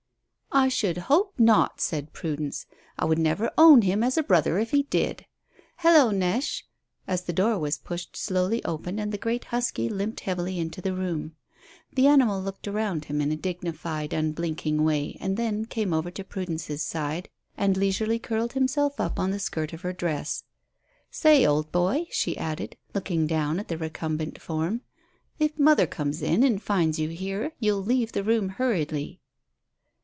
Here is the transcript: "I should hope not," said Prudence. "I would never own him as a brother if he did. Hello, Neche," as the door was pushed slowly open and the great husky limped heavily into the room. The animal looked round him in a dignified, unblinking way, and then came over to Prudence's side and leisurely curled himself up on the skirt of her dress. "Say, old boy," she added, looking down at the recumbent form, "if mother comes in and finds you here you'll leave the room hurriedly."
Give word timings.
"I 0.53 0.67
should 0.67 0.97
hope 0.97 1.39
not," 1.39 1.79
said 1.79 2.11
Prudence. 2.11 2.65
"I 2.99 3.05
would 3.05 3.17
never 3.17 3.51
own 3.57 3.83
him 3.83 4.03
as 4.03 4.17
a 4.17 4.21
brother 4.21 4.59
if 4.59 4.71
he 4.71 4.83
did. 4.83 5.25
Hello, 5.77 6.11
Neche," 6.11 6.65
as 7.07 7.21
the 7.21 7.31
door 7.31 7.57
was 7.57 7.77
pushed 7.77 8.17
slowly 8.17 8.61
open 8.65 8.99
and 8.99 9.13
the 9.13 9.17
great 9.17 9.45
husky 9.45 9.87
limped 9.87 10.19
heavily 10.19 10.59
into 10.59 10.81
the 10.81 10.93
room. 10.93 11.37
The 11.93 12.07
animal 12.07 12.41
looked 12.43 12.67
round 12.67 13.05
him 13.05 13.21
in 13.21 13.31
a 13.31 13.37
dignified, 13.37 14.11
unblinking 14.11 14.83
way, 14.83 15.15
and 15.21 15.37
then 15.37 15.63
came 15.67 15.93
over 15.93 16.11
to 16.11 16.23
Prudence's 16.25 16.83
side 16.83 17.29
and 17.55 17.77
leisurely 17.77 18.19
curled 18.19 18.51
himself 18.51 18.99
up 18.99 19.21
on 19.21 19.31
the 19.31 19.39
skirt 19.39 19.71
of 19.71 19.81
her 19.83 19.93
dress. 19.93 20.43
"Say, 21.09 21.45
old 21.45 21.71
boy," 21.71 22.07
she 22.11 22.37
added, 22.37 22.75
looking 22.93 23.25
down 23.25 23.57
at 23.57 23.69
the 23.69 23.77
recumbent 23.77 24.41
form, 24.41 24.81
"if 25.39 25.57
mother 25.57 25.87
comes 25.87 26.21
in 26.21 26.43
and 26.43 26.61
finds 26.61 26.99
you 26.99 27.07
here 27.07 27.53
you'll 27.61 27.81
leave 27.83 28.11
the 28.11 28.21
room 28.23 28.49
hurriedly." 28.49 29.19